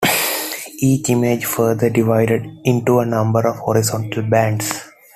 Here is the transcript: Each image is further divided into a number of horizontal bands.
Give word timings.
Each 0.79 1.11
image 1.11 1.43
is 1.43 1.49
further 1.53 1.91
divided 1.91 2.57
into 2.63 2.97
a 2.97 3.05
number 3.05 3.47
of 3.47 3.57
horizontal 3.59 4.23
bands. 4.23 4.89